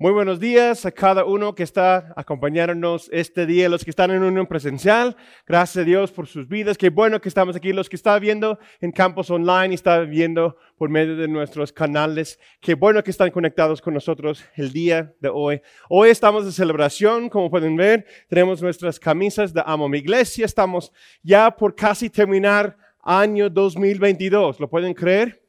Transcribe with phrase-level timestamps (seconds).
[0.00, 4.22] Muy buenos días a cada uno que está acompañándonos este día, los que están en
[4.22, 5.16] unión presencial.
[5.44, 6.78] Gracias a Dios por sus vidas.
[6.78, 7.72] Qué bueno que estamos aquí.
[7.72, 12.38] Los que están viendo en campos online y están viendo por medio de nuestros canales.
[12.60, 15.60] Qué bueno que están conectados con nosotros el día de hoy.
[15.88, 18.06] Hoy estamos de celebración, como pueden ver.
[18.28, 20.46] Tenemos nuestras camisas de Amo mi Iglesia.
[20.46, 20.92] Estamos
[21.24, 24.60] ya por casi terminar año 2022.
[24.60, 25.42] ¿Lo pueden creer?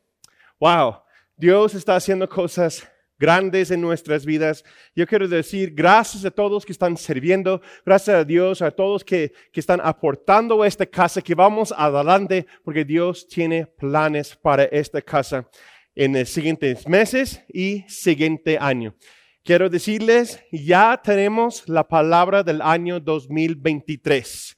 [0.60, 1.04] Wow.
[1.38, 4.64] Dios está haciendo cosas grandes en nuestras vidas.
[4.96, 9.34] Yo quiero decir gracias a todos que están sirviendo, gracias a Dios, a todos que,
[9.52, 15.02] que están aportando a esta casa, que vamos adelante porque Dios tiene planes para esta
[15.02, 15.48] casa
[15.94, 18.96] en los siguientes meses y siguiente año.
[19.44, 24.56] Quiero decirles, ya tenemos la palabra del año 2023.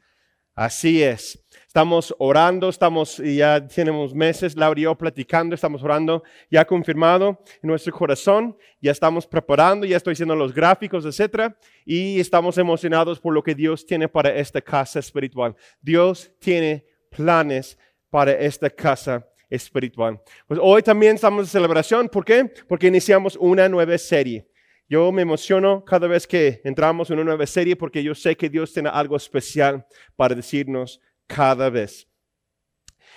[0.53, 1.41] Así es.
[1.71, 7.70] Estamos orando, estamos, ya tenemos meses, Laura y yo platicando, estamos orando, ya confirmado en
[7.70, 13.34] nuestro corazón, ya estamos preparando, ya estoy haciendo los gráficos, etcétera, y estamos emocionados por
[13.34, 15.55] lo que Dios tiene para esta casa espiritual.
[15.79, 20.21] Dios tiene planes para esta casa espiritual.
[20.48, 22.51] Pues hoy también estamos en celebración, ¿por qué?
[22.68, 24.46] Porque iniciamos una nueva serie.
[24.90, 28.49] Yo me emociono cada vez que entramos en una nueva serie porque yo sé que
[28.49, 29.85] Dios tiene algo especial
[30.18, 30.99] para decirnos
[31.35, 32.07] cada vez.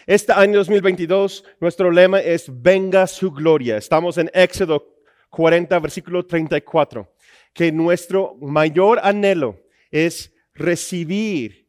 [0.07, 3.77] Este año 2022, nuestro lema es Venga su gloria.
[3.77, 4.95] Estamos en Éxodo
[5.31, 7.13] 40, versículo 34,
[7.53, 9.59] que nuestro mayor anhelo
[9.91, 11.69] es recibir,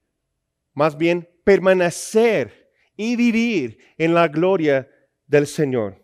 [0.73, 4.89] más bien permanecer y vivir en la gloria
[5.25, 6.03] del Señor.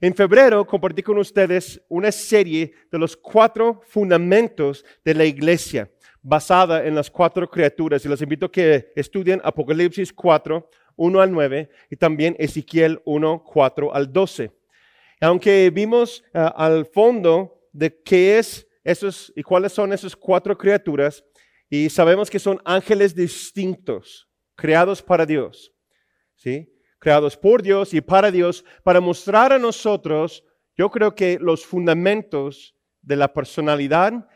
[0.00, 5.90] En febrero compartí con ustedes una serie de los cuatro fundamentos de la iglesia
[6.22, 8.04] basada en las cuatro criaturas.
[8.04, 13.44] Y les invito a que estudien Apocalipsis 4, 1 al 9 y también Ezequiel 1,
[13.44, 14.52] 4 al 12.
[15.20, 21.24] Aunque vimos eh, al fondo de qué es esos y cuáles son esas cuatro criaturas,
[21.70, 25.72] y sabemos que son ángeles distintos, creados para Dios,
[26.34, 26.68] ¿sí?
[26.98, 30.44] Creados por Dios y para Dios, para mostrar a nosotros,
[30.76, 34.28] yo creo que los fundamentos de la personalidad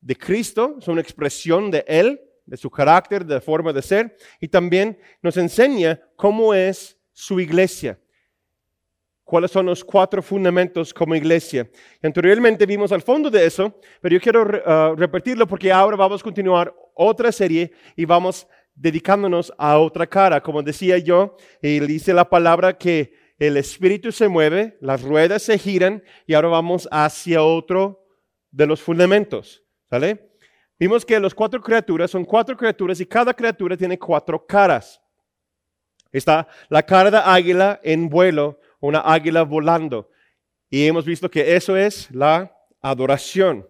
[0.00, 4.48] de Cristo, es una expresión de Él, de su carácter, de forma de ser, y
[4.48, 7.98] también nos enseña cómo es su iglesia,
[9.22, 11.70] cuáles son los cuatro fundamentos como iglesia.
[12.02, 16.24] Anteriormente vimos al fondo de eso, pero yo quiero uh, repetirlo porque ahora vamos a
[16.24, 20.42] continuar otra serie y vamos dedicándonos a otra cara.
[20.42, 25.58] Como decía yo, y dice la palabra que el espíritu se mueve, las ruedas se
[25.58, 28.06] giran y ahora vamos hacia otro
[28.50, 29.62] de los fundamentos.
[29.90, 30.30] ¿Sale?
[30.78, 35.02] Vimos que las cuatro criaturas son cuatro criaturas y cada criatura tiene cuatro caras.
[36.12, 40.08] Está la cara de águila en vuelo, una águila volando.
[40.70, 43.68] Y hemos visto que eso es la adoración.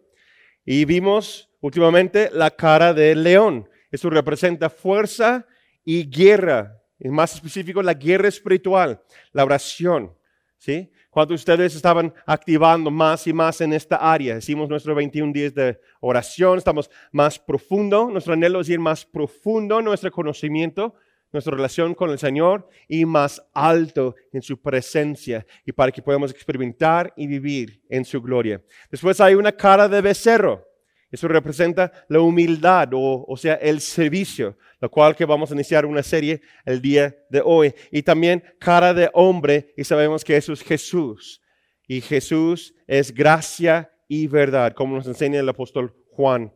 [0.65, 3.69] Y vimos últimamente la cara de león.
[3.91, 5.47] Eso representa fuerza
[5.85, 6.81] y guerra.
[6.99, 9.03] En más específico, la guerra espiritual,
[9.33, 10.15] la oración.
[10.59, 10.93] ¿Sí?
[11.11, 14.39] Cuando ustedes estaban activando más y más en esta área.
[14.39, 19.81] Hicimos nuestros 21 días de oración, estamos más profundo, nuestro anhelo es ir más profundo
[19.81, 20.95] en nuestro conocimiento,
[21.33, 26.31] nuestra relación con el Señor y más alto en su presencia y para que podamos
[26.31, 28.63] experimentar y vivir en su gloria.
[28.91, 30.70] Después hay una cara de becerro.
[31.11, 36.05] Eso representa la humildad, o, sea, el servicio, lo cual que vamos a iniciar una
[36.05, 37.75] serie el día de hoy.
[37.91, 41.43] Y también cara de hombre, y sabemos que eso es Jesús.
[41.89, 46.53] Y Jesús es gracia y verdad, como nos enseña el apóstol Juan.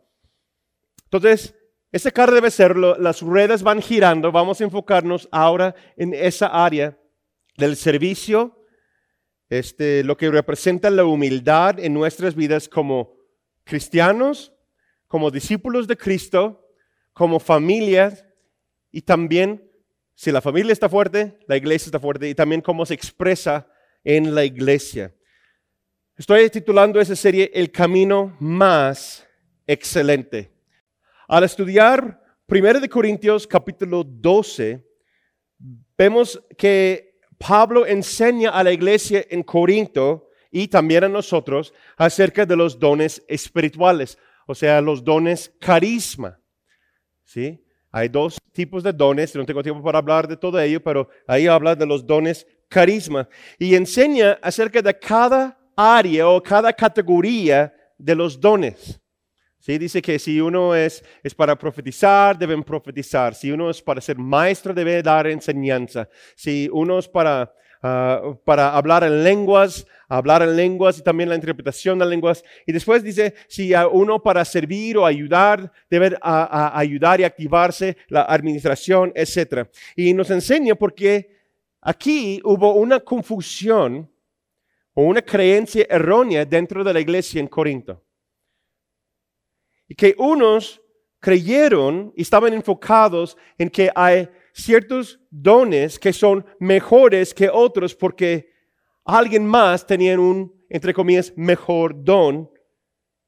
[1.04, 1.54] Entonces,
[1.90, 6.98] esa cara debe ser, las ruedas van girando, vamos a enfocarnos ahora en esa área
[7.56, 8.64] del servicio,
[9.48, 13.14] este, lo que representa la humildad en nuestras vidas como
[13.64, 14.52] cristianos,
[15.08, 16.68] como discípulos de Cristo,
[17.12, 18.12] como familia
[18.90, 19.70] y también,
[20.14, 23.66] si la familia está fuerte, la iglesia está fuerte y también cómo se expresa
[24.04, 25.12] en la iglesia.
[26.16, 29.26] Estoy titulando esa serie El camino más
[29.66, 30.52] excelente.
[31.26, 34.84] Al estudiar 1 Corintios capítulo 12,
[35.96, 42.54] vemos que Pablo enseña a la iglesia en Corinto y también a nosotros acerca de
[42.54, 44.16] los dones espirituales,
[44.46, 46.38] o sea, los dones carisma.
[47.24, 47.60] ¿Sí?
[47.90, 51.48] Hay dos tipos de dones, no tengo tiempo para hablar de todo ello, pero ahí
[51.48, 53.28] habla de los dones carisma
[53.58, 59.00] y enseña acerca de cada área o cada categoría de los dones.
[59.58, 59.76] ¿Sí?
[59.76, 63.34] Dice que si uno es, es para profetizar, deben profetizar.
[63.34, 66.08] Si uno es para ser maestro, debe dar enseñanza.
[66.36, 67.52] Si uno es para
[67.84, 72.42] ah, para hablar en lenguas, hablar en lenguas y también la interpretación de lenguas.
[72.66, 78.22] Y después dice, si a uno para servir o ayudar, debe ayudar y activarse la
[78.22, 79.68] administración, etc.
[79.94, 81.36] Y nos enseña porque
[81.80, 84.10] aquí hubo una confusión
[84.94, 88.02] o una creencia errónea dentro de la iglesia en Corinto.
[89.88, 90.80] Y que unos
[91.20, 98.50] creyeron y estaban enfocados en que hay ciertos dones que son mejores que otros porque
[99.04, 102.48] alguien más tenía un, entre comillas, mejor don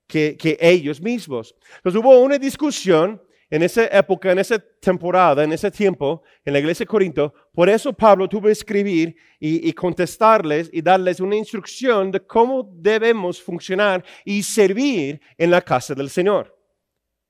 [0.07, 1.55] que, que ellos mismos.
[1.77, 3.21] Entonces hubo una discusión
[3.51, 7.35] en esa época, en esa temporada, en ese tiempo, en la iglesia de Corinto.
[7.53, 12.69] Por eso Pablo tuvo que escribir y, y, contestarles y darles una instrucción de cómo
[12.73, 16.57] debemos funcionar y servir en la casa del Señor.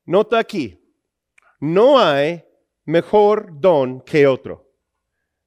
[0.04, 0.78] Nota aquí,
[1.60, 2.45] no hay
[2.86, 4.64] mejor don que otro.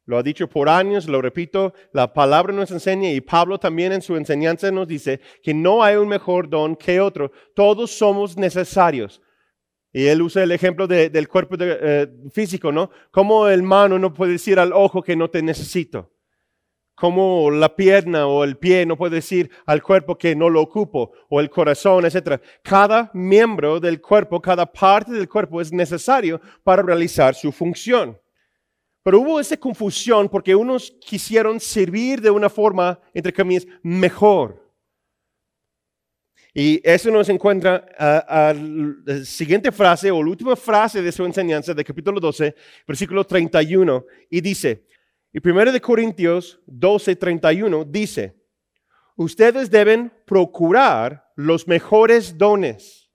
[0.06, 4.02] Lo ha dicho por años, lo repito, la palabra nos enseña y Pablo también en
[4.02, 7.32] su enseñanza nos dice que no hay un mejor don que otro.
[7.56, 9.22] Todos somos necesarios.
[9.92, 12.92] Y él usa el ejemplo del cuerpo eh, físico, ¿no?
[13.12, 16.12] Como el mano no puede decir al ojo que no te necesito
[17.00, 21.14] como la pierna o el pie no puede decir al cuerpo que no lo ocupo,
[21.30, 22.42] o el corazón, etc.
[22.62, 28.20] Cada miembro del cuerpo, cada parte del cuerpo es necesario para realizar su función.
[29.02, 34.62] Pero hubo esa confusión porque unos quisieron servir de una forma, entre comillas, mejor.
[36.54, 41.74] Y eso nos encuentra a, la siguiente frase o la última frase de su enseñanza
[41.74, 42.54] de capítulo 12,
[42.86, 44.84] versículo 31, y dice,
[45.32, 48.36] y 1 de Corintios 12, 31 dice,
[49.16, 53.12] ustedes deben procurar los mejores dones,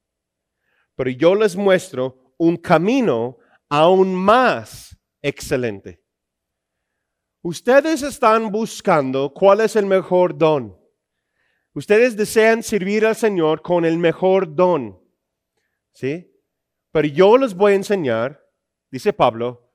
[0.94, 3.38] pero yo les muestro un camino
[3.68, 6.04] aún más excelente.
[7.42, 10.78] Ustedes están buscando cuál es el mejor don.
[11.74, 15.02] Ustedes desean servir al Señor con el mejor don.
[15.92, 16.32] ¿Sí?
[16.92, 18.40] Pero yo les voy a enseñar,
[18.90, 19.72] dice Pablo,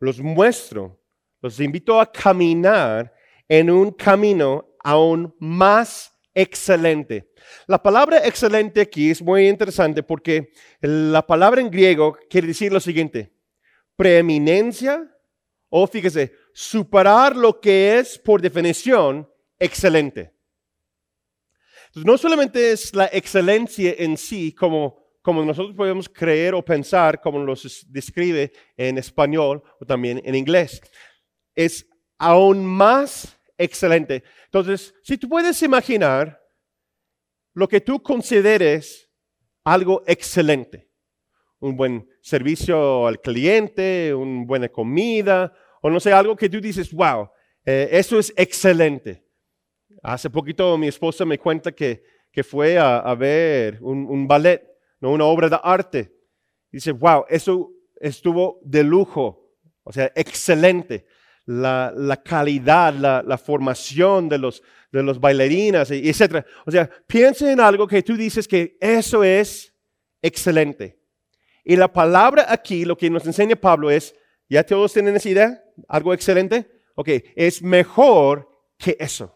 [0.00, 0.98] los muestro
[1.40, 3.12] los invito a caminar
[3.48, 7.30] en un camino aún más excelente.
[7.66, 12.80] La palabra excelente aquí es muy interesante porque la palabra en griego quiere decir lo
[12.80, 13.32] siguiente,
[13.96, 15.08] preeminencia
[15.70, 20.32] o fíjese, superar lo que es por definición excelente.
[21.88, 27.20] Entonces, no solamente es la excelencia en sí como, como nosotros podemos creer o pensar,
[27.20, 27.54] como lo
[27.88, 30.80] describe en español o también en inglés,
[31.58, 31.88] es
[32.18, 34.22] aún más excelente.
[34.44, 36.40] Entonces, si tú puedes imaginar
[37.52, 39.10] lo que tú consideres
[39.64, 40.88] algo excelente,
[41.58, 45.52] un buen servicio al cliente, una buena comida,
[45.82, 47.28] o no sé, algo que tú dices, wow,
[47.66, 49.26] eh, eso es excelente.
[50.00, 54.62] Hace poquito mi esposa me cuenta que, que fue a, ver un, un, ballet,
[55.00, 55.10] ¿no?
[55.10, 56.14] una obra de arte.
[56.70, 61.04] Dice, wow, eso estuvo de lujo, o sea, excelente
[61.48, 64.62] la, calidad, la, formación de los,
[64.92, 66.44] de los bailarinas, etc.
[66.66, 69.74] O sea, piensa en algo que tú dices que eso es
[70.20, 71.00] excelente.
[71.64, 74.14] Y la palabra aquí, lo que nos enseña Pablo es,
[74.48, 75.64] ¿ya todos tienen esa idea?
[75.88, 76.70] ¿Algo excelente?
[76.94, 78.46] Ok, es mejor
[78.76, 79.34] que eso.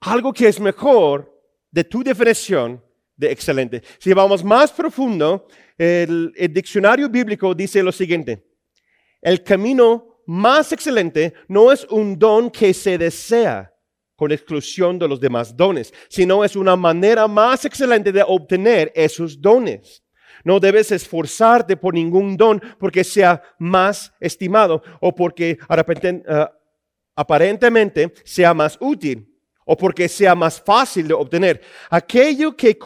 [0.00, 1.42] Algo que es mejor
[1.72, 2.80] de tu definición
[3.16, 3.82] de excelente.
[3.98, 8.53] Si vamos más profundo, el diccionario bíblico dice lo siguiente
[9.24, 13.72] el camino más excelente no es un don que se desea
[14.14, 19.40] con exclusión de los demás dones, sino es una manera más excelente de obtener esos
[19.40, 20.04] dones.
[20.44, 26.46] No debes esforzarte por ningún don porque sea más estimado o porque eh,
[27.16, 29.26] aparentemente sea más útil
[29.64, 31.62] o porque sea más fácil de obtener.
[31.88, 32.78] Aquello que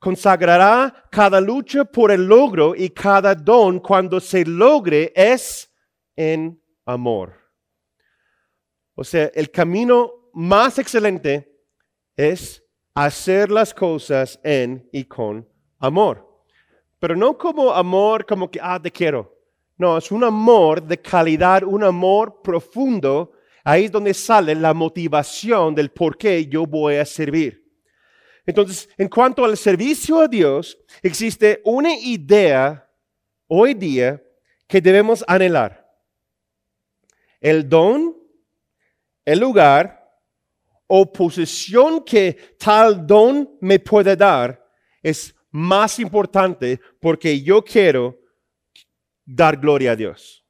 [0.00, 5.70] consagrará cada lucha por el logro y cada don cuando se logre es
[6.16, 7.34] en amor.
[8.94, 11.50] O sea, el camino más excelente
[12.16, 12.62] es
[12.94, 15.48] hacer las cosas en y con
[15.78, 16.26] amor.
[16.98, 19.36] Pero no como amor como que, ah, te quiero.
[19.78, 23.32] No, es un amor de calidad, un amor profundo.
[23.64, 27.69] Ahí es donde sale la motivación del por qué yo voy a servir.
[28.50, 32.90] Entonces, en cuanto al servicio a Dios, existe una idea
[33.46, 34.20] hoy día
[34.66, 35.88] que debemos anhelar.
[37.40, 38.16] El don,
[39.24, 40.04] el lugar
[40.88, 44.68] o posición que tal don me puede dar
[45.00, 48.18] es más importante porque yo quiero
[49.24, 50.44] dar gloria a Dios.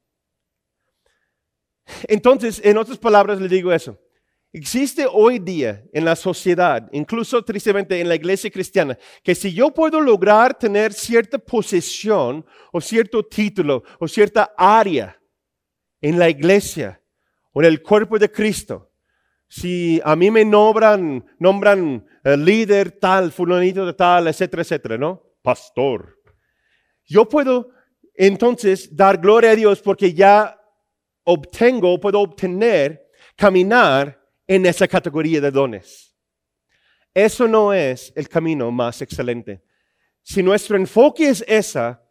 [2.07, 3.95] Entonces, en otras palabras, le digo eso.
[4.53, 9.73] Existe hoy día en la sociedad, incluso tristemente en la iglesia cristiana, que si yo
[9.73, 15.17] puedo lograr tener cierta posesión o cierto título o cierta área
[16.01, 17.01] en la iglesia
[17.53, 18.91] o en el cuerpo de Cristo,
[19.47, 25.23] si a mí me nombran, nombran eh, líder tal, fulanito de tal, etcétera, etcétera, ¿no?
[25.41, 26.17] Pastor.
[27.05, 27.69] Yo puedo
[28.13, 30.59] entonces dar gloria a Dios porque ya
[31.23, 34.20] obtengo, puedo obtener, caminar
[34.51, 36.13] en esa categoría de dones.
[37.13, 39.63] Eso no es el camino más excelente.
[40.21, 42.03] Si nuestro enfoque es esa,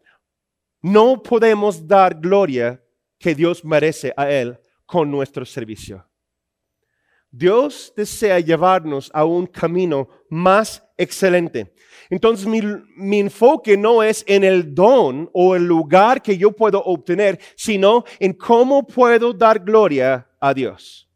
[0.80, 2.82] no podemos dar gloria
[3.18, 6.08] que Dios merece a Él con nuestro servicio.
[7.30, 11.74] Dios desea llevarnos a un camino más excelente.
[12.08, 12.62] Entonces mi,
[12.96, 18.04] mi, enfoque no es en el don o el lugar que yo puedo obtener, sino
[18.18, 21.09] en cómo puedo dar gloria a Dios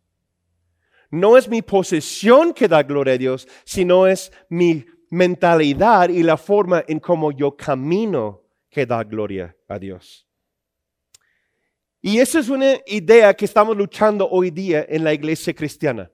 [1.15, 6.37] no es mi posesión que da gloria a Dios, sino es mi mentalidad y la
[6.37, 10.27] forma en cómo yo camino que da gloria a Dios.
[12.03, 16.11] Y esa es una idea que estamos luchando hoy día en la iglesia cristiana.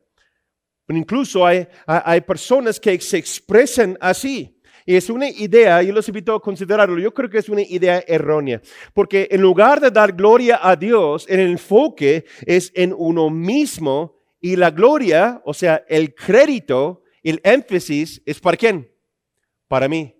[0.88, 4.60] Incluso hay, hay personas que se expresan así.
[4.84, 8.02] Y es una idea, yo los invito a considerarlo, yo creo que es una idea
[8.06, 8.60] errónea,
[8.92, 14.56] porque en lugar de dar gloria a Dios, el enfoque es en uno mismo y
[14.56, 18.90] la gloria, o sea, el crédito, el énfasis es para quién?
[19.68, 20.16] Para mí,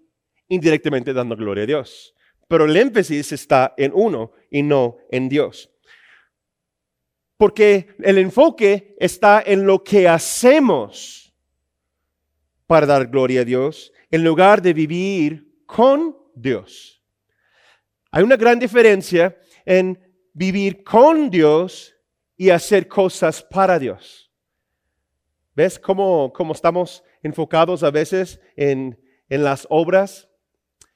[0.49, 2.15] indirectamente dando gloria a Dios.
[2.47, 5.71] Pero el énfasis está en uno y no en Dios.
[7.37, 11.33] Porque el enfoque está en lo que hacemos
[12.67, 17.03] para dar gloria a Dios, en lugar de vivir con Dios.
[18.11, 19.99] Hay una gran diferencia en
[20.33, 21.97] vivir con Dios
[22.41, 24.33] y hacer cosas para Dios.
[25.55, 30.27] ¿Ves cómo, cómo estamos enfocados a veces en, en, las obras?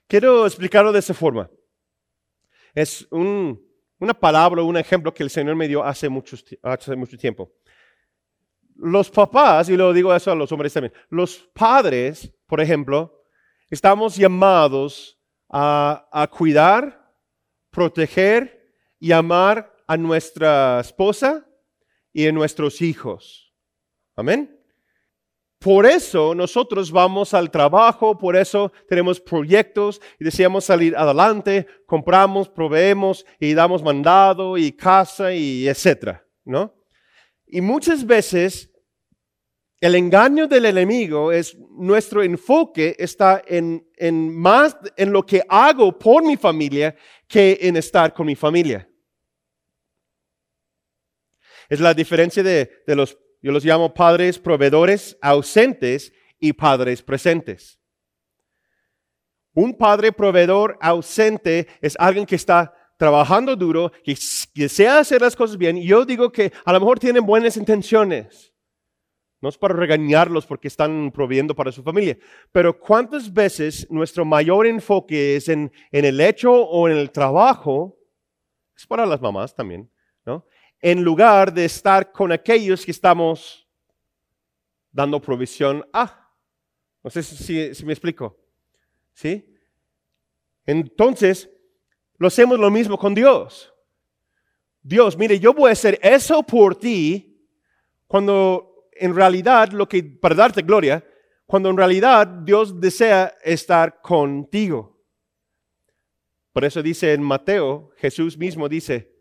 [0.07, 1.51] Quiero explicarlo de esa forma.
[2.73, 3.63] Es un,
[3.99, 7.53] una palabra, un ejemplo que el Señor me dio hace, mucho, hace mucho tiempo.
[8.77, 13.23] Los papás, y lo digo eso a los hombres también, los padres, por ejemplo,
[13.69, 15.21] estamos llamados
[15.51, 17.13] a, a cuidar,
[17.69, 21.47] proteger y amar a nuestra esposa
[22.13, 23.55] y a nuestros hijos.
[24.17, 24.55] Amén.
[25.59, 32.51] Por eso nosotros vamos al trabajo, por eso tenemos proyectos y deseamos salir adelante, compramos,
[32.51, 36.75] proveemos y damos mandado y casa y etcétera, ¿no?
[37.47, 38.71] Y muchas veces
[39.81, 45.99] el engaño del enemigo es nuestro enfoque está en, en más en lo que hago
[45.99, 46.95] por mi familia
[47.27, 48.87] que en estar con mi familia.
[51.69, 57.79] Es la diferencia de, los, yo los llamo padres proveedores ausentes y padres presentes.
[59.55, 64.17] Un padre proveedor ausente es alguien que está trabajando duro, que
[64.55, 65.81] desea hacer las cosas bien.
[65.81, 68.53] Yo digo que a lo mejor tienen buenas intenciones.
[69.41, 72.17] No es para regañarlos porque están proveyendo para su familia.
[72.51, 77.99] Pero ¿cuántas veces nuestro mayor enfoque es en, en el hecho o en el trabajo?
[78.75, 79.91] Es para las mamás también,
[80.25, 80.47] ¿no?
[80.85, 83.67] En lugar de estar con aquellos que estamos
[84.93, 86.31] dando provisión a.
[87.03, 88.39] No sé si, me explico.
[89.15, 89.57] ¿Sí?
[90.67, 91.49] Entonces,
[92.19, 93.73] lo hacemos lo mismo con Dios.
[94.83, 97.49] Dios, mire, yo voy a hacer eso por ti
[98.07, 101.03] cuando en realidad lo que, para darte gloria,
[101.47, 105.03] cuando en realidad Dios desea estar contigo.
[106.53, 109.14] Por eso dice en Mateo, Jesús mismo dice,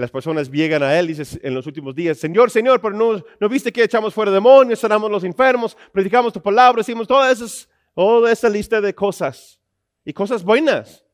[0.00, 3.48] las personas llegan a él, dice en los últimos días, Señor, Señor, pero no, no
[3.48, 8.32] viste que echamos fuera demonios, sanamos los enfermos, predicamos tu palabra, hicimos toda, esas, toda
[8.32, 9.60] esa lista de cosas
[10.04, 11.04] y cosas buenas.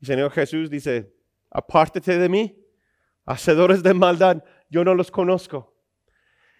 [0.00, 1.12] Y Señor Jesús dice,
[1.50, 2.56] apártate de mí,
[3.24, 5.74] hacedores de maldad, yo no los conozco.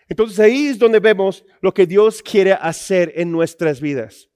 [0.08, 4.28] Entonces ahí es donde vemos lo que Dios quiere hacer en nuestras vidas.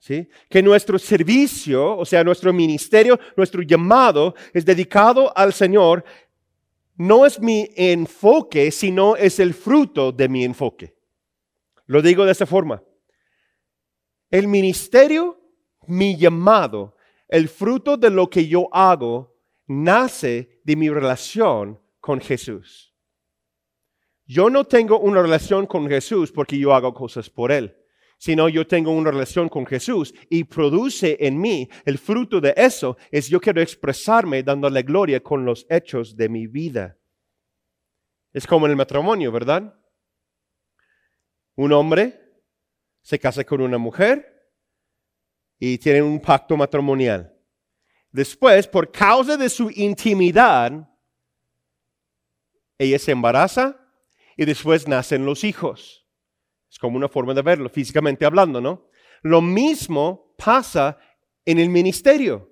[0.00, 0.28] ¿Sí?
[0.48, 6.04] Que nuestro servicio, o sea, nuestro ministerio, nuestro llamado es dedicado al Señor
[6.98, 10.96] no es mi enfoque, sino es el fruto de mi enfoque.
[11.86, 12.82] Lo digo de esta forma.
[14.30, 15.40] El ministerio,
[15.86, 16.96] mi llamado,
[17.28, 22.92] el fruto de lo que yo hago, nace de mi relación con Jesús.
[24.26, 27.77] Yo no tengo una relación con Jesús porque yo hago cosas por Él
[28.18, 32.96] sino yo tengo una relación con Jesús y produce en mí el fruto de eso
[33.10, 36.98] es yo quiero expresarme dándole gloria con los hechos de mi vida.
[38.32, 39.74] Es como en el matrimonio, ¿verdad?
[41.54, 42.20] Un hombre
[43.02, 44.52] se casa con una mujer
[45.58, 47.34] y tienen un pacto matrimonial.
[48.10, 50.88] Después, por causa de su intimidad,
[52.78, 53.76] ella se embaraza
[54.36, 56.07] y después nacen los hijos.
[56.70, 58.88] Es como una forma de verlo, físicamente hablando, ¿no?
[59.22, 60.98] Lo mismo pasa
[61.44, 62.50] en el ministerio.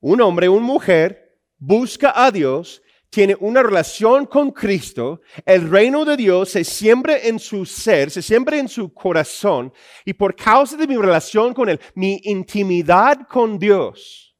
[0.00, 6.16] Un hombre, una mujer busca a Dios, tiene una relación con Cristo, el reino de
[6.16, 9.72] Dios se siembra en su ser, se siembra en su corazón,
[10.04, 14.34] y por causa de mi relación con Él, mi intimidad con Dios,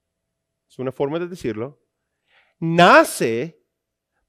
[0.69, 1.81] es una forma de decirlo,
[2.59, 3.62] nace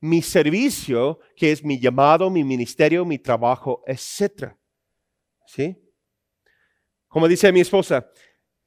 [0.03, 4.51] mi servicio, que es mi llamado, mi ministerio, mi trabajo, etc.
[5.45, 5.81] ¿Sí?
[7.07, 8.05] Como dice mi esposa,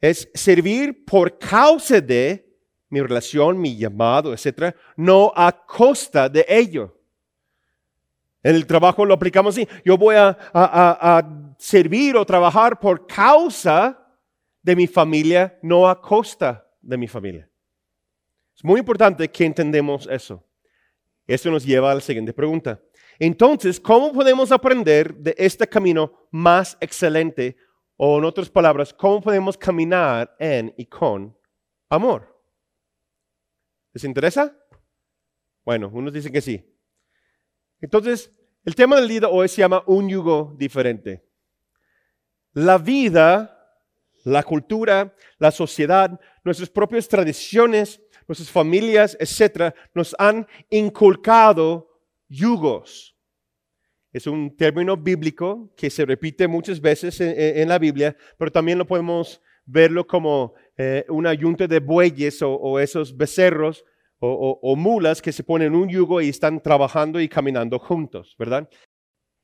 [0.01, 6.99] es servir por causa de mi relación, mi llamado, etc., no a costa de ello.
[8.43, 9.69] En el trabajo lo aplicamos así.
[9.85, 14.09] Yo voy a, a, servir o trabajar por causa
[14.63, 17.47] de mi familia, no a costa de mi familia.
[18.57, 20.46] Es muy importante que entendamos eso.
[21.27, 22.81] Eso nos lleva a la siguiente pregunta.
[23.19, 27.57] Entonces, ¿cómo podemos aprender de este camino más excelente?
[27.97, 31.37] O en otras palabras, ¿cómo podemos caminar en y con
[31.89, 32.37] amor?
[33.93, 34.55] ¿Les interesa?
[35.65, 36.63] Bueno, unos dicen que sí.
[37.81, 38.31] Entonces,
[38.65, 41.27] el tema del día hoy se llama un yugo diferente.
[42.53, 43.57] La vida,
[44.25, 53.17] la cultura, la sociedad, nuestras propias tradiciones, nuestras familias, etcétera, nos han inculcado yugos.
[54.13, 58.87] Es un término bíblico que se repite muchas veces en, la Biblia, pero también lo
[58.87, 63.85] podemos verlo como eh, una yunta de bueyes o, esos becerros
[64.19, 68.69] o, mulas que se ponen un yugo y están trabajando y caminando juntos, ¿verdad?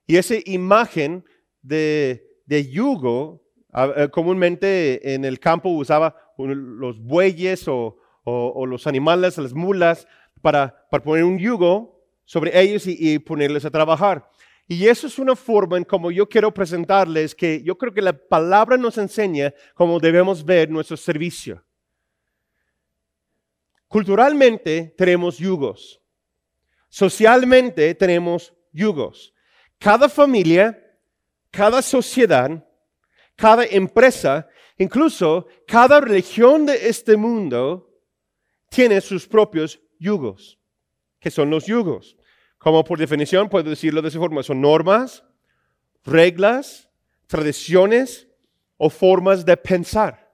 [0.06, 1.24] Y esa imagen
[1.60, 9.38] de, de yugo, eh, comúnmente en el campo usaba los bueyes o, o, los animales,
[9.38, 10.06] las mulas,
[10.40, 14.28] para, para, poner un yugo sobre ellos y, ponerles a trabajar.
[14.68, 18.12] Y eso es una forma en como yo quiero presentarles que yo creo que la
[18.12, 21.62] palabra nos enseña cómo debemos ver nuestro servicio.
[23.88, 26.00] Culturalmente tenemos yugos.
[26.88, 29.34] Socialmente tenemos yugos.
[29.78, 30.78] Cada familia,
[31.50, 32.64] cada sociedad,
[33.36, 37.91] cada empresa, incluso cada religión de este mundo
[38.72, 40.58] tiene sus propios yugos.
[41.20, 42.16] que son los yugos?
[42.58, 45.22] Como por definición puedo decirlo de esa forma, son normas,
[46.04, 46.90] reglas,
[47.28, 48.26] tradiciones
[48.76, 50.32] o formas de pensar.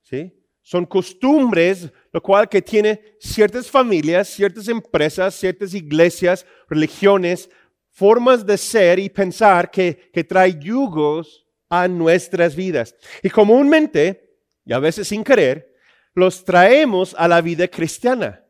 [0.00, 0.32] ¿Sí?
[0.62, 7.50] Son costumbres, lo cual que tiene ciertas familias, ciertas empresas, ciertas iglesias, religiones,
[7.90, 12.94] formas de ser y pensar que, que trae yugos a nuestras vidas.
[13.22, 15.69] Y comúnmente, y a veces sin querer,
[16.14, 18.44] los traemos a la vida cristiana.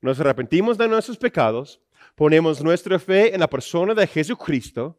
[0.00, 1.80] Nos arrepentimos de nuestros pecados,
[2.14, 4.98] ponemos nuestra fe en la persona de Jesucristo,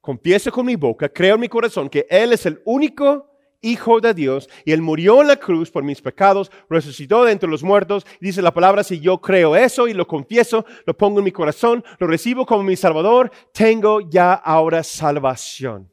[0.00, 3.30] confieso con mi boca, creo en mi corazón que Él es el único
[3.62, 7.48] Hijo de Dios y Él murió en la cruz por mis pecados, resucitó de entre
[7.48, 8.06] los muertos.
[8.20, 11.82] Dice la palabra, si yo creo eso y lo confieso, lo pongo en mi corazón,
[11.98, 15.90] lo recibo como mi Salvador, tengo ya ahora salvación.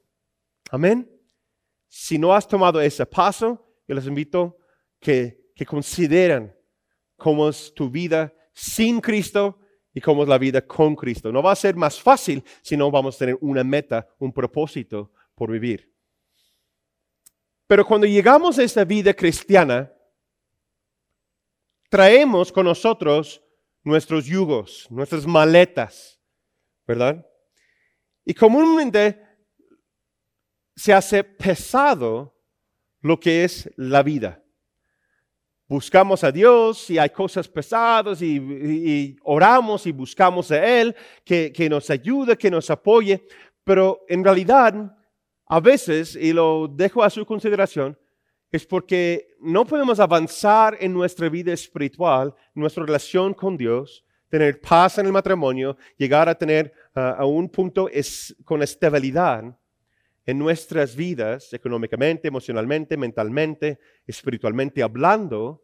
[0.69, 1.09] Amén.
[1.88, 4.57] Si no has tomado ese paso, yo les invito
[5.03, 6.53] que, consideran
[7.15, 9.59] cómo es tu vida sin Cristo
[9.93, 11.31] y cómo es la vida con Cristo.
[11.31, 15.11] No va a ser más fácil si no vamos a tener una meta, un propósito
[15.35, 15.89] por vivir.
[17.65, 19.89] Pero cuando llegamos a esta vida cristiana,
[21.89, 23.41] traemos con nosotros
[23.83, 26.19] nuestros yugos, nuestras maletas,
[26.85, 27.25] ¿verdad?
[28.25, 29.21] Y comúnmente
[30.75, 32.37] se hace pesado
[32.99, 34.42] lo que es la vida
[35.67, 41.69] buscamos a Dios y hay cosas pesadas y, oramos y buscamos a Él que, que,
[41.69, 43.26] nos ayude, que nos apoye,
[43.63, 44.95] pero en realidad
[45.45, 47.97] a veces, y lo dejo a su consideración,
[48.52, 54.97] es porque no podemos avanzar en nuestra vida espiritual, nuestra relación con Dios, tener paz
[54.97, 59.43] en el matrimonio, llegar a tener ah, a un punto es, con estabilidad
[60.25, 65.63] en nuestras vidas, económicamente, emocionalmente, mentalmente, espiritualmente hablando,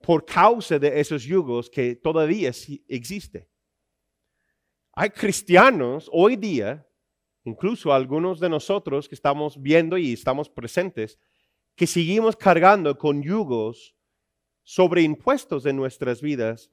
[0.00, 2.50] por causa de esos yugos que todavía
[2.88, 3.46] existen.
[4.92, 6.86] Hay cristianos hoy día,
[7.44, 11.18] incluso algunos de nosotros que estamos viendo y estamos presentes,
[11.76, 13.94] que seguimos cargando con yugos
[14.62, 16.70] sobre impuestos en nuestras vidas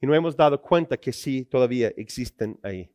[0.00, 2.90] y no hemos dado cuenta que sí todavía existen ahí.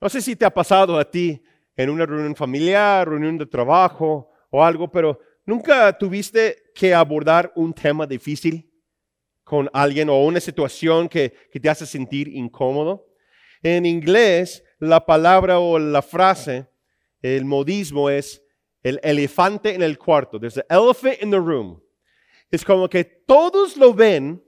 [0.00, 1.42] No sé si te ha pasado a ti
[1.76, 7.72] en una reunión familiar, reunión de trabajo o algo, pero ¿nunca tuviste que abordar un
[7.72, 8.70] tema difícil
[9.44, 13.06] con alguien o una situación que, que te hace sentir incómodo?
[13.62, 16.68] En inglés, la palabra o la frase,
[17.22, 18.42] el modismo es
[18.82, 20.38] el elefante en el cuarto.
[20.40, 21.82] There's an elephant in the room.
[22.50, 24.42] Es como que todos lo ven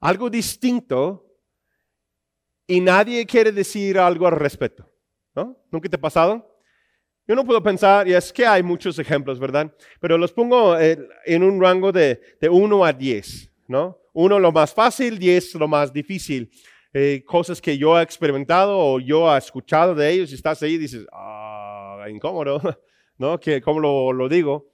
[0.00, 1.26] algo distinto
[2.66, 4.93] y nadie quiere decir algo al respecto.
[5.34, 5.56] ¿No?
[5.70, 6.50] ¿Nunca te ha pasado?
[7.26, 9.74] Yo no puedo pensar, y es que hay muchos ejemplos, ¿verdad?
[10.00, 13.98] Pero los pongo eh, en un rango de, de 1 a 10, ¿no?
[14.12, 16.50] Uno lo más fácil, 10 lo más difícil.
[16.92, 20.74] Eh, cosas que yo he experimentado o yo he escuchado de ellos y estás ahí
[20.74, 22.60] y dices, ah, incómodo,
[23.18, 23.40] ¿no?
[23.40, 24.70] Que, ¿Cómo lo, lo digo?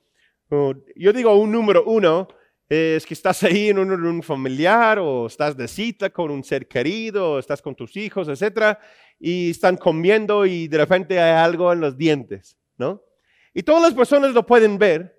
[0.96, 2.27] yo digo un número uno,
[2.68, 7.33] es que estás ahí en un, familiar o estás de cita con un ser querido,
[7.33, 8.79] o estás con tus hijos, etcétera,
[9.20, 13.04] y están comiendo y de repente hay algo en los dientes, ¿no?
[13.52, 15.14] Y todas las personas lo pueden ver,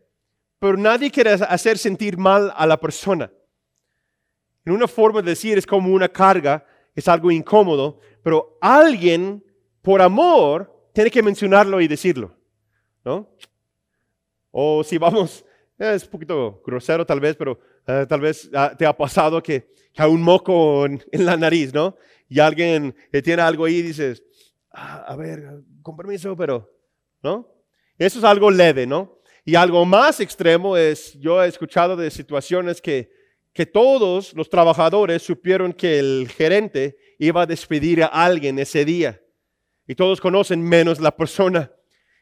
[0.60, 3.32] pero nadie quiere hacer sentir mal a la persona.
[4.66, 9.44] En una forma de decir es como una carga, es algo incómodo, pero alguien
[9.82, 12.36] por amor tiene que mencionarlo y decirlo,
[13.06, 13.30] ¿no?
[14.52, 15.46] O si vamos,
[15.78, 19.72] es un poquito grosero tal vez, pero eh, tal vez ah, te ha pasado que,
[19.98, 21.96] hay un moco en, la nariz, ¿no?
[22.32, 24.24] Y alguien tiene algo ahí dices,
[24.72, 26.66] ah, a ver, con permiso, pero,
[27.22, 27.46] ¿no?
[27.98, 29.20] Eso es algo leve, ¿no?
[29.44, 33.12] Y algo más extremo es, yo he escuchado de situaciones que,
[33.52, 39.22] que todos los trabajadores supieron que el gerente iba a despedir a alguien ese día.
[39.86, 41.70] Y todos conocen menos la persona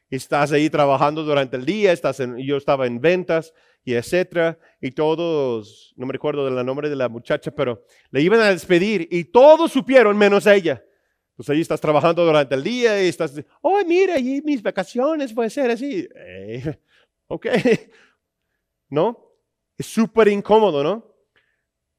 [0.09, 5.93] estás ahí trabajando durante el día, estás yo estaba en ventas y etcétera, y todos,
[5.95, 9.71] no me recuerdo del nombre de la muchacha, pero le iban a despedir y todos
[9.71, 10.83] supieron menos ella.
[11.35, 15.49] Pues ahí estás trabajando durante el día y estás, oh, mira, y mis vacaciones puede
[15.49, 16.07] ser así.
[16.13, 16.77] Eh,
[17.27, 17.47] ok,
[18.89, 19.17] ¿no?
[19.77, 21.09] Es súper incómodo, ¿no?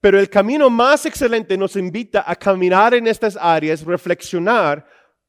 [0.00, 4.86] Pero el camino más excelente nos invita a caminar en estas áreas, reflexionar.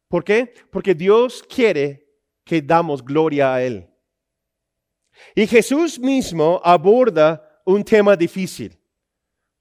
[0.07, 0.53] ¿Por qué?
[0.71, 2.07] Porque Dios quiere
[2.43, 3.90] que damos gloria a Él.
[5.35, 8.77] Y Jesús mismo aborda un tema difícil.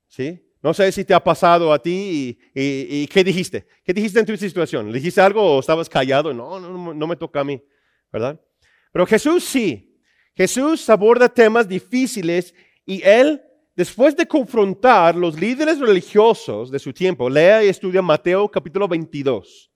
[0.08, 0.40] ¿Sí?
[0.62, 3.66] No sé si te ha pasado a ti y, qué dijiste.
[3.84, 4.88] ¿Qué dijiste en tu situación?
[4.92, 6.34] ¿Le dijiste algo o estabas callado?
[6.34, 7.62] No, no, no me toca a mí,
[8.12, 8.38] ¿verdad?
[8.92, 9.98] Pero Jesús sí.
[10.34, 13.42] Jesús aborda temas difíciles y Él,
[13.74, 19.70] después de confrontar los líderes religiosos de su tiempo, lea y estudia Mateo capítulo 22.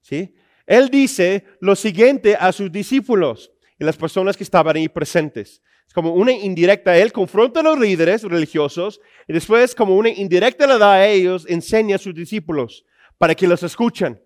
[0.00, 0.34] ¿Sí?
[0.66, 5.62] Él dice lo siguiente a sus discípulos y las personas que estaban ahí presentes.
[5.86, 6.96] Es como una indirecta.
[6.96, 11.46] Él confronta a los líderes religiosos y después como una indirecta le da a ellos,
[11.48, 12.84] enseña a sus discípulos
[13.16, 14.20] para que los escuchen.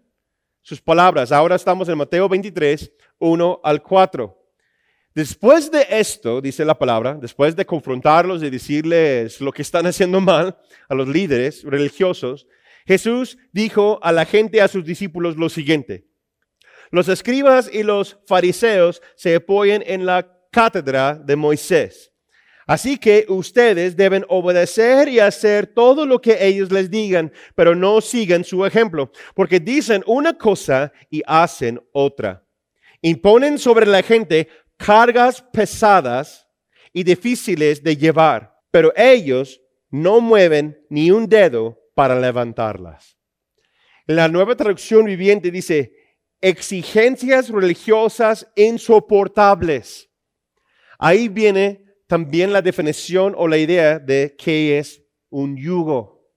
[0.63, 1.33] Sus palabras.
[1.33, 4.39] Ahora estamos en Mateo 23, 1 al 4.
[5.15, 10.21] Después de esto, dice la palabra, después de confrontarlos y decirles lo que están haciendo
[10.21, 10.57] mal
[10.89, 12.47] a los líderes religiosos,
[12.87, 16.07] Jesús dijo a la gente, a sus discípulos, lo siguiente.
[16.93, 22.13] Los escribas y los fariseos se apoyan en la cátedra de Moisés.
[22.67, 28.03] Así que ustedes deben obedecer y hacer todo lo que ellos les digan, pero no
[28.03, 32.45] sigan su ejemplo, porque dicen una cosa y hacen otra.
[33.01, 36.47] Imponen sobre la gente cargas pesadas
[36.93, 43.19] y difíciles de llevar, pero ellos no mueven ni un dedo para levantarlas.
[44.07, 46.02] La nueva traducción viviente dice,
[46.43, 50.11] exigencias religiosas insoportables.
[50.99, 56.31] Ahí viene también la definición o la idea de qué es un yugo.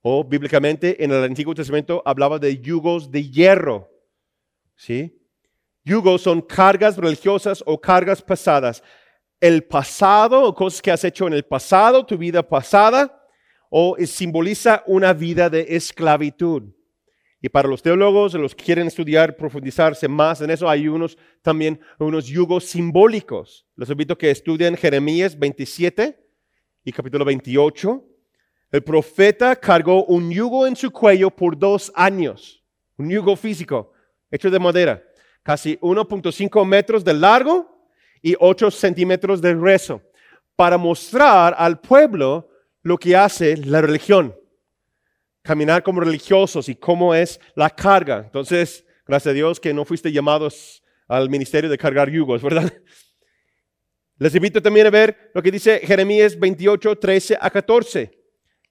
[0.00, 3.90] O bíblicamente en el Antiguo Testamento hablaba de yugos de hierro.
[4.76, 5.20] ¿Sí?
[5.84, 8.82] Yugos son cargas religiosas o cargas pasadas.
[9.40, 13.26] El pasado cosas que has hecho en el pasado, tu vida pasada,
[13.68, 16.77] o simboliza una vida de esclavitud.
[17.40, 21.80] Y para los teólogos, los que quieren estudiar, profundizarse más en eso, hay unos también
[21.98, 23.64] unos yugos simbólicos.
[23.76, 26.18] Les invito a que estudien Jeremías 27
[26.84, 28.04] y capítulo 28.
[28.72, 32.62] El profeta cargó un yugo en su cuello por dos años,
[32.96, 33.92] un yugo físico,
[34.32, 35.02] hecho de madera,
[35.44, 37.88] casi 1.5 metros de largo
[38.20, 40.02] y 8 centímetros de grueso,
[40.56, 42.50] para mostrar al pueblo
[42.82, 44.34] lo que hace la religión
[45.48, 48.18] caminar como religiosos y cómo es la carga.
[48.18, 52.70] Entonces, gracias a Dios que no fuiste llamados al ministerio de cargar yugos, ¿verdad?
[54.18, 58.10] Les invito también a ver lo que dice Jeremías 28, 13 a 14,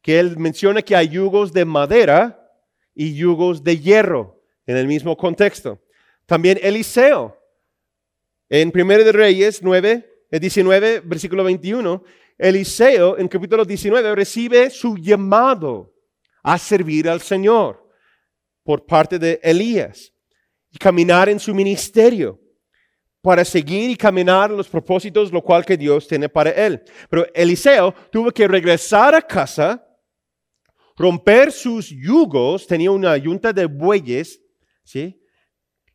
[0.03, 2.47] que él menciona que hay yugos de madera
[2.93, 5.81] y yugos de hierro en el mismo contexto.
[6.27, 7.41] También Eliseo,
[8.49, 12.03] en 1 de Reyes 9, 19, versículo 21,
[12.37, 15.96] Eliseo en capítulo 19 recibe su llamado
[16.47, 17.85] a servir al Señor
[18.63, 20.13] por parte de Elías
[20.71, 22.39] y caminar en su ministerio
[23.21, 26.81] para seguir y caminar los propósitos, lo cual que Dios tiene para él.
[27.09, 29.85] Pero Eliseo tuvo que regresar a casa,
[30.95, 34.41] romper sus yugos, tenía una yunta de bueyes,
[34.85, 35.21] ¿sí?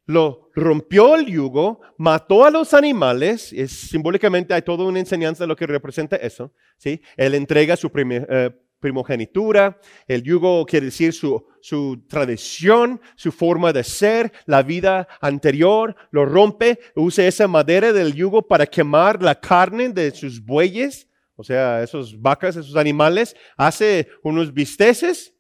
[0.05, 5.49] Lo rompió el yugo, mató a los animales, es, simbólicamente hay toda una enseñanza de
[5.49, 7.01] lo que representa eso, ¿sí?
[7.17, 8.51] Él entrega su primer, eh,
[8.83, 15.97] primogenitura, el yugo quiere decir su, su, tradición, su forma de ser, la vida anterior,
[16.11, 21.45] lo rompe, usa esa madera del yugo para quemar la carne de sus bueyes, o
[21.45, 25.35] sea, esos vacas, esos animales, hace unos bisteces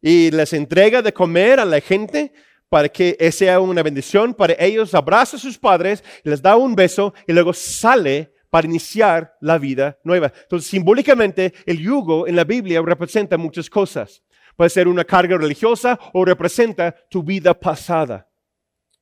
[0.00, 2.32] y les entrega de comer a la gente
[2.68, 7.14] para que sea una bendición para ellos, abraza a sus padres, les da un beso
[7.26, 10.32] y luego sale para iniciar la vida nueva.
[10.42, 14.22] Entonces, simbólicamente, el yugo en la Biblia representa muchas cosas.
[14.56, 18.28] Puede ser una carga religiosa o representa tu vida pasada.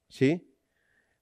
[0.08, 0.46] ¿Sí?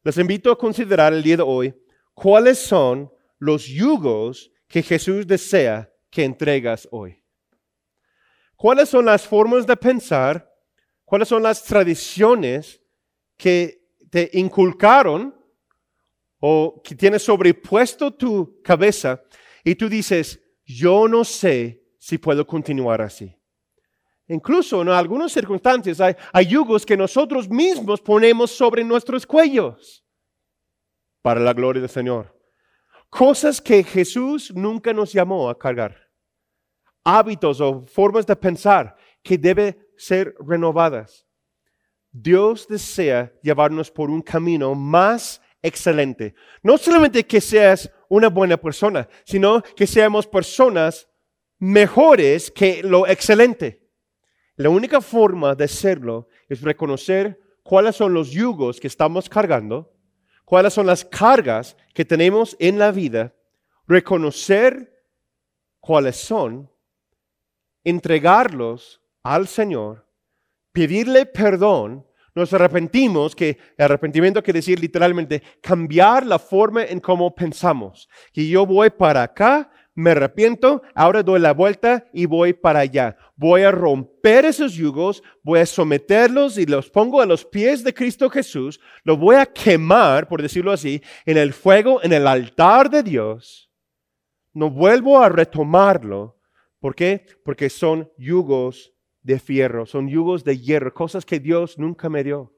[0.03, 1.75] Les invito a considerar el día de hoy
[2.15, 7.23] cuáles son los yugos que Jesús desea que entregas hoy.
[8.57, 10.49] ¿Cuáles son las formas de pensar?
[11.05, 12.81] ¿Cuáles son las tradiciones
[13.37, 15.35] que te inculcaron
[16.45, 19.23] o que tienes sobrepuesto tu cabeza
[19.63, 23.33] y tú dices, yo no sé si puedo continuar así.
[24.27, 30.05] Incluso en algunas circunstancias hay, hay yugos que nosotros mismos ponemos sobre nuestros cuellos
[31.23, 32.37] para la gloria del Señor.
[33.09, 36.11] Cosas que Jesús nunca nos llamó a cargar.
[37.05, 41.25] Hábitos o formas de pensar que deben ser renovadas.
[42.11, 46.35] Dios desea llevarnos por un camino más excelente.
[46.63, 51.09] No solamente que seas una buena persona, sino que seamos personas
[51.59, 53.89] mejores que lo excelente.
[54.57, 59.95] La única forma de serlo es reconocer cuáles son los yugos que estamos cargando,
[60.45, 63.35] cuáles son las cargas que tenemos en la vida,
[63.87, 65.05] reconocer
[65.81, 66.71] cuáles son,
[67.85, 70.07] entregarlos al Señor,
[70.73, 78.09] pedirle perdón nos arrepentimos, que arrepentimiento quiere decir literalmente cambiar la forma en cómo pensamos.
[78.33, 83.17] Que yo voy para acá, me arrepiento, ahora doy la vuelta y voy para allá.
[83.37, 87.93] Voy a romper esos yugos, voy a someterlos y los pongo a los pies de
[87.93, 92.89] Cristo Jesús, los voy a quemar, por decirlo así, en el fuego, en el altar
[92.89, 93.71] de Dios.
[94.55, 96.39] No vuelvo a retomarlo.
[96.81, 97.27] ¿Por qué?
[97.45, 102.55] Porque son yugos de fierro, son yugos de hierro, cosas que Dios nunca me dio,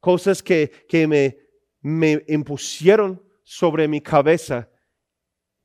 [0.00, 1.38] cosas que, que me,
[1.80, 4.70] me impusieron sobre mi cabeza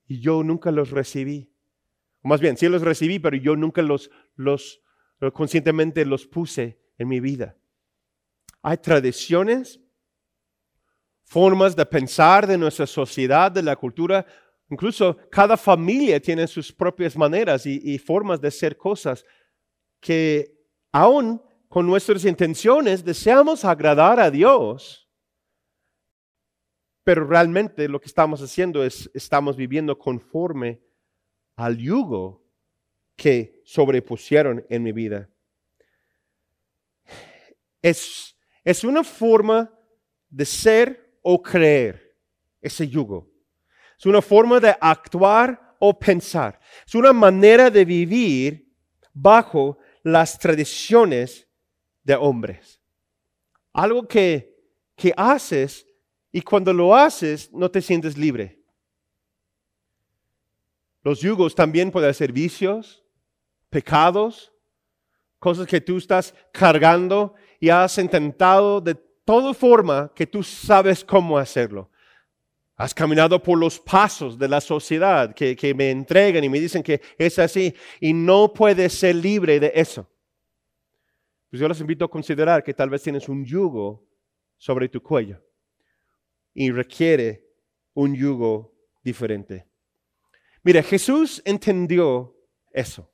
[0.05, 1.51] y yo nunca los recibí.
[2.23, 4.81] más bien, sí los recibí, pero yo nunca los, los
[5.33, 7.55] conscientemente los puse en mi vida.
[8.61, 9.79] Hay tradiciones,
[11.23, 14.25] formas de pensar de nuestra sociedad, de la cultura.
[14.69, 19.23] Incluso cada familia tiene sus propias maneras y, y formas de hacer cosas
[19.99, 20.57] que
[20.91, 25.09] aún con nuestras intenciones deseamos agradar a Dios,
[27.03, 30.81] pero realmente lo que estamos haciendo es, estamos viviendo conforme
[31.55, 32.43] al yugo
[33.15, 35.29] que sobrepusieron en mi vida.
[37.81, 39.73] Es, es una forma
[40.29, 42.15] de ser o creer
[42.61, 43.29] ese yugo.
[43.97, 46.59] Es una forma de actuar o pensar.
[46.85, 48.71] Es una manera de vivir
[49.13, 49.77] bajo
[50.11, 51.47] las tradiciones
[52.03, 52.79] de hombres.
[53.73, 54.55] Algo que,
[54.95, 55.85] que haces
[56.31, 58.57] y cuando lo haces no te sientes libre.
[61.03, 63.03] Los yugos también pueden ser vicios,
[63.69, 64.53] pecados,
[65.39, 71.37] cosas que tú estás cargando y has intentado de toda forma que tú sabes cómo
[71.37, 71.89] hacerlo.
[72.79, 77.01] Has caminado por los pasos de la sociedad que, me entregan y me dicen que
[77.17, 80.07] es así y no puedes ser libre de eso.
[81.49, 84.07] Pues yo les invito a considerar que tal vez tienes un yugo
[84.57, 85.41] sobre tu cuello
[86.53, 87.47] y requiere
[87.95, 89.65] un yugo diferente.
[90.61, 92.35] Mira, Jesús entendió
[92.71, 93.11] eso,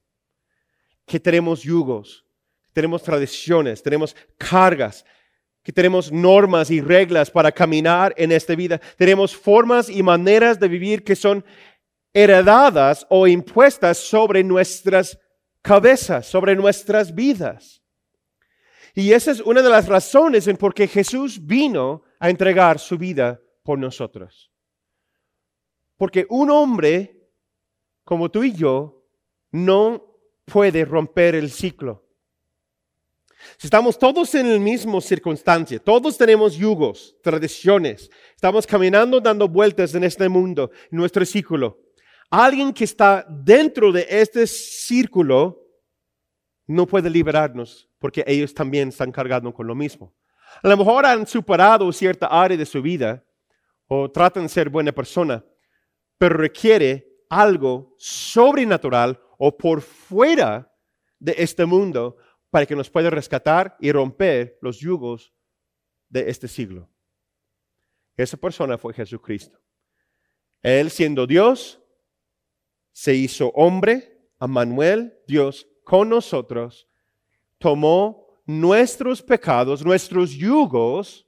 [1.06, 2.26] que tenemos yugos,
[2.73, 5.06] tenemos tradiciones, tenemos cargas,
[5.63, 8.80] que tenemos normas y reglas para caminar en esta vida.
[8.97, 11.43] Tenemos formas y maneras de vivir que son
[12.13, 15.17] heredadas o impuestas sobre nuestras
[15.63, 17.82] cabeza sobre nuestras vidas.
[18.93, 22.97] Y esa es una de las razones en por qué Jesús vino a entregar su
[22.97, 24.52] vida por nosotros.
[25.97, 27.32] Porque un hombre
[28.04, 29.04] como tú y yo
[29.52, 30.06] no
[30.45, 32.03] puede romper el ciclo.
[33.58, 39.94] Si estamos todos en la misma circunstancia, todos tenemos yugos, tradiciones, estamos caminando dando vueltas
[39.96, 41.80] en este mundo, en nuestro círculo.
[42.30, 45.62] Alguien que está dentro de este círculo
[46.68, 50.14] no puede liberarnos porque ellos también están cargando con lo mismo.
[50.62, 53.24] A lo mejor han superado cierta área de su vida
[53.88, 55.44] o tratan de ser buena persona,
[56.18, 60.72] pero requiere algo sobrenatural o por fuera
[61.20, 62.18] de este mundo
[62.54, 65.34] para que nos pueda rescatar y romper los yugos
[66.08, 66.88] de este siglo.
[68.16, 69.60] Esa persona fue Jesucristo.
[70.62, 71.82] Él siendo Dios,
[72.92, 76.88] se hizo hombre, Manuel, Dios con nosotros,
[77.58, 81.28] tomó nuestros pecados, nuestros yugos,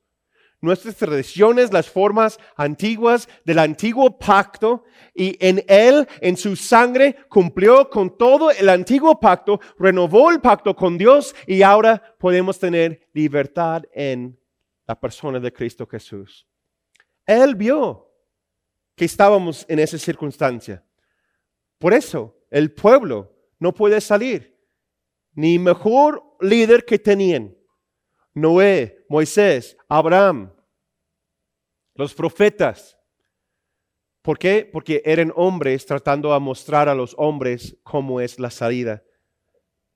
[0.65, 7.89] nuestras tradiciones, las formas antiguas del antiguo pacto, y en Él, en su sangre, cumplió
[7.89, 13.84] con todo el antiguo pacto, renovó el pacto con Dios y ahora podemos tener libertad
[13.93, 14.38] en
[14.86, 16.45] la persona de Cristo Jesús.
[17.25, 18.12] Él vio
[18.95, 20.84] que estábamos en esa circunstancia.
[21.78, 24.58] Por eso el pueblo no puede salir,
[25.34, 27.56] ni mejor líder que tenían.
[28.34, 30.51] Noé, Moisés, Abraham,
[31.95, 32.97] los profetas.
[34.21, 34.69] ¿Por qué?
[34.71, 39.03] Porque eran hombres tratando de mostrar a los hombres cómo es la salida.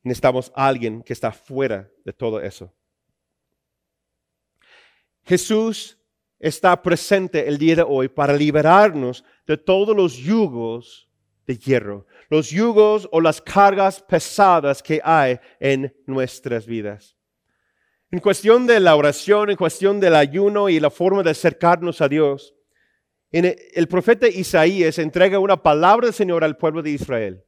[0.04, 2.74] Necesitamos a alguien que está fuera de todo eso.
[5.24, 5.98] Jesús
[6.40, 11.10] está presente el día de hoy para liberarnos de todos los yugos
[11.46, 17.19] de hierro, los yugos o las cargas pesadas que hay en nuestras vidas.
[18.12, 22.08] En cuestión de la oración, en cuestión del ayuno y la forma de acercarnos a
[22.08, 22.56] Dios,
[23.32, 27.44] el profeta Isaías entrega una palabra del Señor al pueblo de Israel.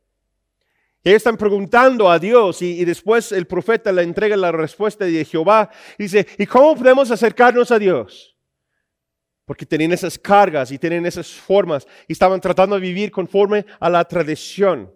[1.03, 5.71] Ellos están preguntando a Dios y, después el profeta le entrega la respuesta de Jehová.
[5.97, 8.37] Y dice, ¿y cómo podemos acercarnos a Dios?
[9.45, 13.89] Porque tenían esas cargas y tienen esas formas y estaban tratando de vivir conforme a
[13.89, 14.93] la tradición.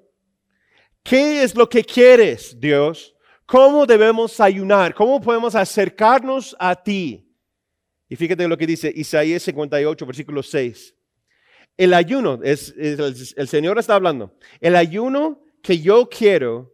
[1.02, 3.15] ¿Qué es lo que quieres, Dios?
[3.46, 4.96] ¿Cómo debemos ayunar?
[4.96, 7.32] ¿Cómo podemos acercarnos a ti?
[8.10, 10.96] Y fíjate lo que dice Isaías 58, versículo 6.
[11.78, 16.74] El ayuno, el Señor está hablando, el ayuno que yo quiero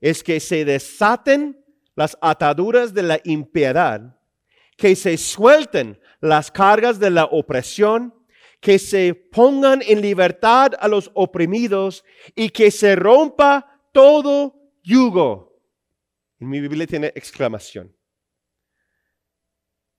[0.00, 1.58] es que se desaten
[1.96, 4.16] las ataduras de la impiedad,
[4.76, 8.14] que se suelten las cargas de la opresión,
[8.60, 15.53] que se pongan en libertad a los oprimidos y que se rompa todo yugo
[16.38, 17.96] en mi Biblia tiene exclamación.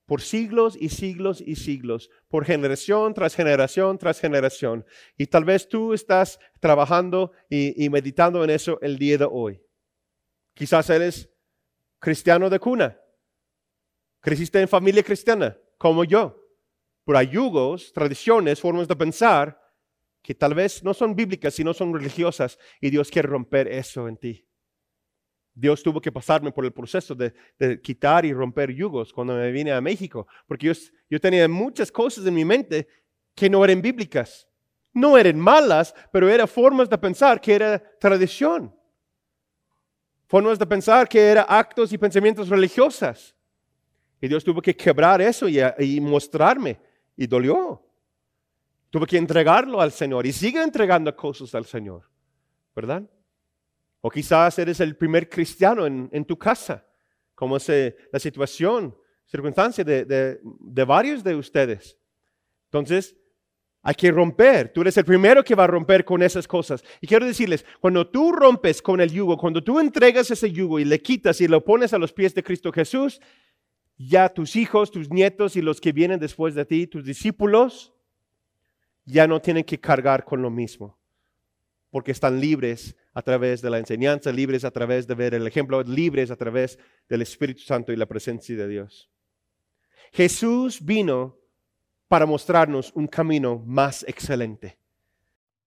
[0.05, 4.85] Por siglos y siglos y siglos, por generación tras generación tras generación.
[5.17, 9.61] Y tal vez tú estás trabajando y, meditando en eso el día de hoy.
[10.53, 11.29] Quizás eres
[11.99, 12.99] cristiano de cuna.
[14.21, 16.39] Creciste en familia cristiana, como yo.
[17.03, 19.59] Pero hay yugos, tradiciones, formas de pensar
[20.21, 22.59] que tal vez no son bíblicas, sino son religiosas.
[22.79, 24.44] Y Dios quiere romper eso en ti.
[25.57, 27.33] Dios tuvo que pasarme por el proceso de,
[27.81, 30.73] quitar y romper yugos cuando me vine a México, porque
[31.09, 32.85] yo, tenía muchas cosas en mi mente
[33.33, 34.47] que no eran bíblicas.
[34.93, 38.73] No eran malas, pero eran formas de pensar que era tradición.
[40.27, 43.33] Formas de pensar que eran actos y pensamientos religiosos.
[44.19, 46.79] Y Dios tuvo que quebrar eso y, y mostrarme.
[47.15, 47.81] Y dolió.
[48.89, 52.03] Tuve que entregarlo al Señor y sigue entregando cosas al Señor.
[52.73, 53.03] ¿Verdad?
[54.05, 56.85] O quizás eres el primer cristiano en, tu casa,
[57.33, 57.67] como es
[58.11, 60.05] la situación, circunstancia de,
[60.43, 61.97] de varios de ustedes.
[62.65, 63.17] Entonces,
[63.81, 64.71] hay que romper.
[64.71, 66.83] Tú eres el primero que va a romper con esas cosas.
[67.01, 70.85] Y quiero decirles, cuando tú rompes con el yugo, cuando tú entregas ese yugo y
[70.85, 73.19] le quitas y lo pones a los pies de Cristo Jesús,
[73.97, 77.91] ya tus hijos, tus nietos y los que vienen después de ti, tus discípulos,
[79.03, 80.95] ya no tienen que cargar con lo mismo,
[81.89, 85.81] porque están libres a través de la enseñanza, libres a través de ver el ejemplo,
[85.81, 89.09] libres a través del Espíritu Santo y la presencia de Dios.
[90.11, 91.39] Jesús vino
[92.09, 94.77] para mostrarnos un camino más excelente.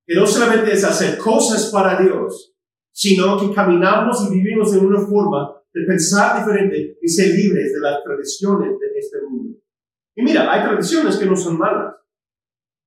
[0.07, 2.55] Que no solamente es hacer cosas para Dios,
[2.92, 7.80] sino que caminamos y vivimos en una forma de pensar diferente y ser libres de
[7.80, 9.59] las tradiciones de este mundo.
[10.14, 11.94] Y mira, hay tradiciones que no son malas,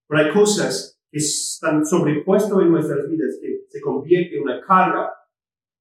[0.07, 3.39] pero hay cosas que están sobrepuestas en nuestras vidas
[3.82, 5.14] se convierte en una carga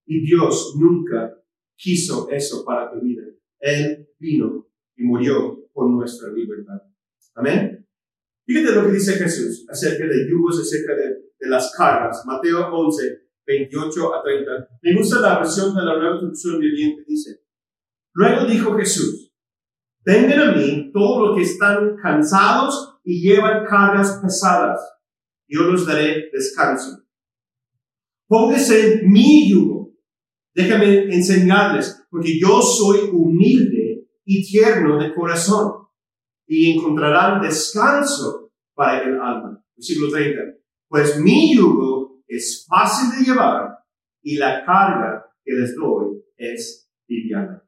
[0.07, 1.37] Y Dios nunca
[1.77, 3.23] quiso eso para tu vida.
[3.61, 6.83] Él vino y murió por nuestra libertad.
[7.35, 7.87] Amén.
[8.45, 12.25] Fíjate lo que dice Jesús acerca de yugos, acerca de, de las cargas.
[12.27, 14.69] Mateo 11, 28 a 30.
[14.83, 17.05] Me gusta la versión de la nueva traducción viviente.
[17.07, 17.43] Dice,
[18.15, 19.33] luego dijo Jesús,
[20.05, 24.81] vengan a mí todos los que están cansados y llevan cargas pesadas.
[25.49, 27.00] Yo los daré descanso.
[28.31, 29.93] Póngase mi yugo.
[30.55, 35.89] Déjame enseñarles, porque yo soy humilde y tierno de corazón,
[36.47, 39.65] y encontrarán descanso para el alma.
[39.75, 40.43] Versículo 30.
[40.89, 43.79] Pues mi yugo es fácil de llevar
[44.23, 47.65] y la carga que les doy es liviana.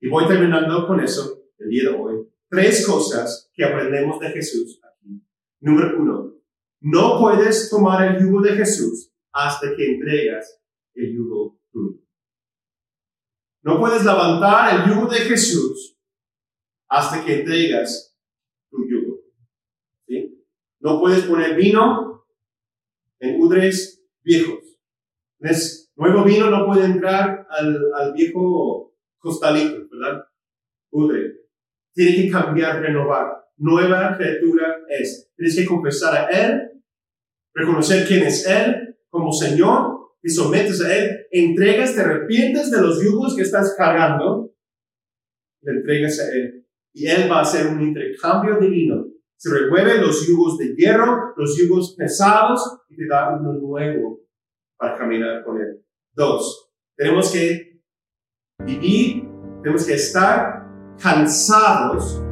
[0.00, 2.26] Y voy terminando con eso el día de hoy.
[2.48, 5.22] Tres cosas que aprendemos de Jesús aquí.
[5.60, 6.36] Número uno,
[6.80, 10.60] no puedes tomar el yugo de Jesús hasta que entregas
[10.94, 11.98] el yugo tuyo.
[13.62, 15.96] No puedes levantar el yugo de Jesús
[16.88, 18.16] hasta que entregas
[18.70, 19.22] tu yugo.
[20.80, 22.26] No puedes poner vino
[23.20, 24.58] en udres viejos.
[25.94, 30.24] nuevo vino no puede entrar al, al viejo costalito, ¿verdad?
[30.90, 31.36] Udre.
[31.94, 33.44] Tiene que cambiar, renovar.
[33.58, 35.30] Nueva criatura es.
[35.36, 36.82] Tienes que confesar a Él,
[37.54, 43.02] reconocer quién es Él, como Señor, y sometes a Él, entregas, te arrepientes de los
[43.04, 44.54] yugos que estás cargando,
[45.60, 46.66] le entregas a Él.
[46.94, 49.04] Y Él va a hacer un intercambio divino.
[49.36, 54.20] Se remueve los yugos de hierro, los yugos pesados, y te da uno nuevo
[54.78, 55.84] para caminar con Él.
[56.14, 57.82] Dos, tenemos que
[58.64, 59.28] vivir,
[59.62, 60.66] tenemos que estar
[60.98, 62.22] cansados,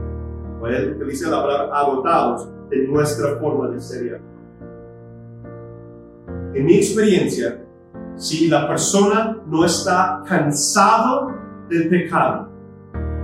[0.58, 4.22] puede utilizar la palabra agotados, de nuestra forma de ser
[6.54, 7.64] en mi experiencia,
[8.16, 11.32] si la persona no está cansado
[11.68, 12.48] del pecado,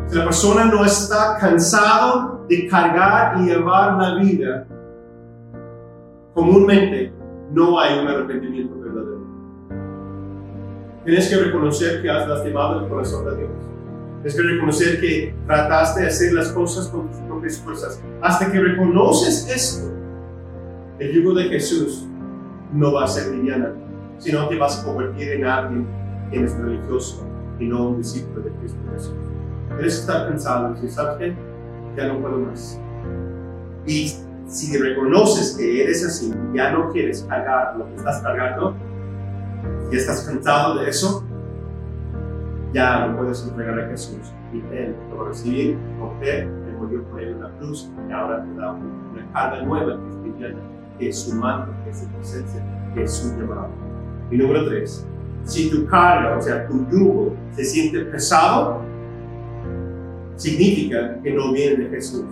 [0.06, 4.66] si la persona no está cansado de cargar y llevar la vida,
[6.34, 7.12] comúnmente
[7.52, 9.26] no hay un arrepentimiento verdadero.
[11.04, 13.50] Tienes que reconocer que has lastimado el corazón de Dios.
[14.22, 18.00] Tienes que reconocer que trataste de hacer las cosas con tus propias fuerzas.
[18.22, 19.92] Hasta que reconoces esto,
[20.98, 22.06] el yugo de Jesús
[22.72, 23.72] no va a ser liviana,
[24.18, 25.86] sino te vas a convertir en alguien
[26.30, 27.26] que es religioso
[27.58, 29.14] y no un discípulo de Cristo Jesús.
[29.78, 31.36] Eres estar cansado decir, ¿sabes qué?
[31.96, 32.80] Ya no puedo más.
[33.86, 34.12] Y
[34.46, 38.74] si reconoces que eres así, ya no quieres cargar lo que estás cargando,
[39.90, 41.24] y estás cansado de eso,
[42.72, 46.74] ya lo puedes entregar a Jesús y Él lo va a recibir con fe, Él
[46.78, 50.16] murió por él en la cruz y ahora te da una carga nueva que es
[50.16, 50.58] liviana
[51.00, 53.68] es su manto, que es su presencia, es su llamado.
[54.30, 55.06] Y número tres,
[55.44, 58.82] si tu carga, o sea, tu yugo, se siente pesado,
[60.36, 62.24] significa que no viene de Jesús.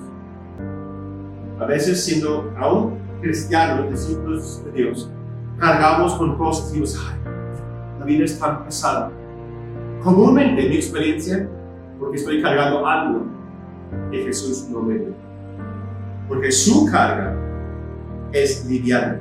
[1.60, 5.10] A veces, siendo aún cristianos, discípulos de Dios,
[5.58, 7.32] cargamos con cosas y decimos, ay,
[8.00, 9.10] la vida es tan pesada.
[10.02, 11.48] Comúnmente, en mi experiencia,
[11.98, 13.22] porque estoy cargando algo
[14.10, 15.14] que Jesús no me dio.
[16.28, 17.43] Porque su carga
[18.34, 19.18] es liviano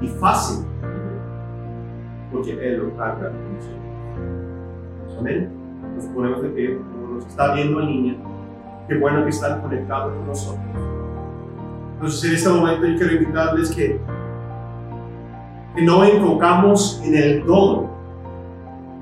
[0.00, 0.66] y fácil,
[2.32, 5.16] porque Él lo carga con nosotros.
[5.18, 5.50] Amén.
[5.94, 8.16] Nos ponemos de pie, como nos está viendo la niña,
[8.88, 10.64] qué bueno que están conectados con nosotros.
[11.94, 14.00] Entonces, en este momento yo quiero invitarles que,
[15.74, 17.86] que no enfocamos en el don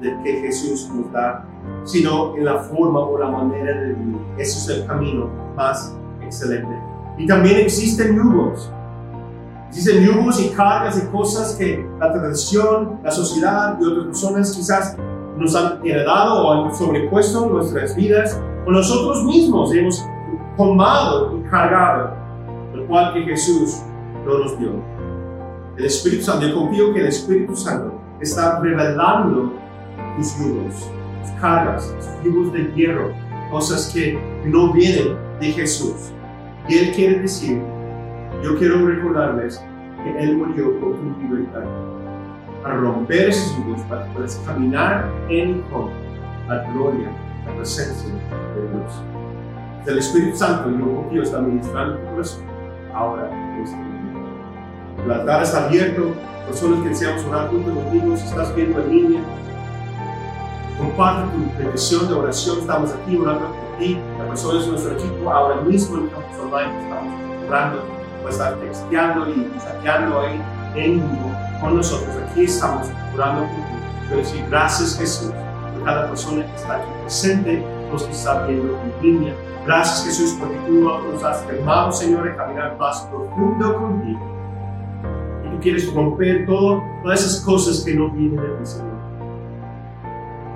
[0.00, 1.46] de que Jesús nos da,
[1.84, 4.20] sino en la forma o la manera de vivir.
[4.36, 6.74] Ese es el camino más excelente.
[7.16, 8.70] Y también existen yugos
[9.68, 14.96] Existen yugos y cargas y cosas que la tradición, la sociedad y otras personas quizás
[15.36, 20.04] nos han heredado o han sobrepuesto nuestras vidas, o nosotros mismos hemos
[20.56, 22.14] tomado y cargado,
[22.74, 23.82] lo cual que Jesús
[24.24, 24.70] no nos dio.
[25.76, 29.52] El Espíritu Santo, yo confío que el Espíritu Santo está revelando
[30.16, 30.74] tus yugos,
[31.22, 33.12] tus cargas, tus yugos de hierro,
[33.50, 36.12] cosas que no vienen de Jesús.
[36.68, 37.62] Y Él quiere decir,
[38.42, 39.62] yo quiero recordarles
[40.02, 41.64] que Él murió por tu libertad,
[42.62, 45.90] para romper esos yugos, para puedas caminar en con
[46.48, 47.08] la gloria,
[47.46, 49.02] la presencia de Dios.
[49.86, 52.44] El Espíritu Santo, yo confío, está ministrando tu corazón
[52.92, 54.20] ahora en este momento.
[55.04, 56.12] El altar está abierto,
[56.46, 59.20] personas que deseamos orar juntos contigo, si estás viendo en línea,
[60.78, 65.30] comparte tu petición de oración, estamos aquí orando por ti, la persona es nuestro equipo,
[65.30, 67.14] ahora mismo en campus online estamos
[67.48, 67.95] orando
[68.30, 70.40] estar texteando y chateando ahí
[70.74, 72.08] en vivo con nosotros.
[72.30, 73.46] Aquí estamos orando
[74.08, 75.32] Pero sí, gracias Jesús
[75.72, 79.34] por cada persona que está aquí presente, los que están viendo en línea.
[79.64, 80.80] Gracias Jesús porque tú
[81.12, 84.20] nos has llamado, Señor, a caminar más profundo contigo.
[85.44, 88.96] Y tú quieres romper todo, todas esas cosas que no vienen de ti, Señor.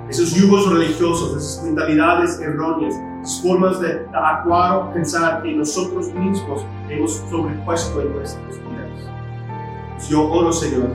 [0.09, 7.13] Esos yugos religiosos, esas mentalidades erróneas, formas de, actuar o pensar que nosotros mismos hemos
[7.29, 10.09] sobrepuesto en nuestras vidas.
[10.09, 10.89] Yo oro, Señor,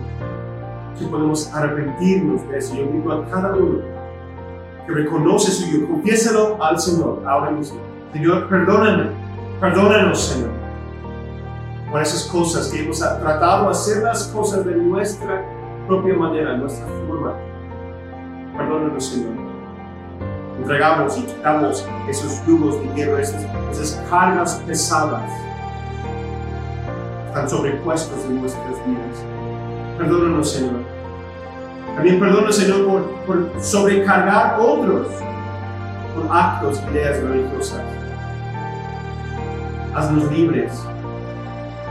[0.99, 2.75] que podemos arrepentirnos de eso.
[2.75, 3.81] Yo digo a cada uno
[4.87, 7.79] que reconoce su yo, al Señor ahora mismo.
[8.13, 9.11] Señor, perdóname,
[9.61, 10.51] perdónanos, Señor,
[11.91, 15.45] por esas cosas que hemos tratado de hacer las cosas de nuestra
[15.87, 17.35] propia manera, nuestra forma.
[18.57, 19.46] Perdónanos, Señor.
[20.59, 25.31] Entregamos y quitamos esos yugos de guerra, esas, cargas pesadas
[27.29, 29.25] están sobrepuestos en nuestras vidas.
[29.99, 30.81] Perdónanos, Señor.
[31.95, 35.09] También perdónanos, Señor, por, sobrecargar otros
[36.15, 37.83] con actos, ideas religiosas.
[39.95, 40.73] Haznos libres.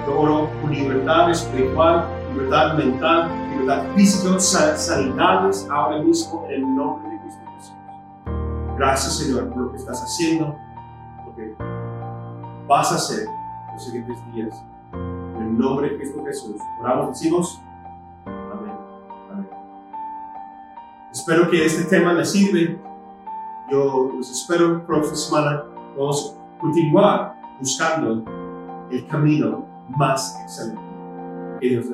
[0.08, 7.10] Yo oro por libertad espiritual, libertad mental, libertad física, sanidades ahora mismo en el nombre
[7.10, 7.15] de.
[8.78, 10.56] Gracias, Señor, por lo que estás haciendo,
[11.26, 11.56] lo que
[12.68, 13.26] vas a hacer
[13.74, 14.54] los siguientes días.
[14.94, 16.58] En el nombre de Cristo Jesús.
[16.82, 17.62] Oramos, decimos.
[18.26, 18.74] Amén.
[19.32, 19.50] Amén.
[21.12, 22.80] Espero que este tema les sirve.
[23.72, 25.64] Yo los espero la próxima semana.
[25.98, 28.24] Vamos a continuar buscando
[28.92, 30.82] el camino más excelente.
[31.62, 31.86] Que Dios.